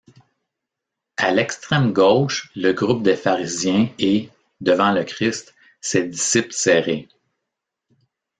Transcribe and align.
A 1.17 1.31
l'extrême-gauche 1.31 2.49
le 2.55 2.71
groupe 2.73 3.03
des 3.03 3.15
pharisiens 3.15 3.87
et, 3.99 4.31
devant 4.59 4.91
le 4.93 5.03
Christ, 5.03 5.53
ses 5.79 6.07
disciples 6.07 6.53
serrés. 6.53 7.07